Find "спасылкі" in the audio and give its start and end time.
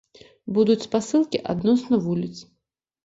0.87-1.43